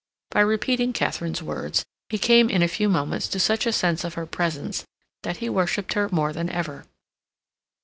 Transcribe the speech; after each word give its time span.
By 0.31 0.39
repeating 0.41 0.93
Katharine's 0.93 1.43
words, 1.43 1.85
he 2.09 2.17
came 2.17 2.49
in 2.49 2.63
a 2.63 2.67
few 2.67 2.89
moments 2.89 3.27
to 3.27 3.39
such 3.39 3.67
a 3.67 3.71
sense 3.71 4.03
of 4.03 4.15
her 4.15 4.25
presence 4.25 4.83
that 5.21 5.37
he 5.37 5.47
worshipped 5.47 5.93
her 5.93 6.09
more 6.11 6.33
than 6.33 6.49
ever. 6.49 6.85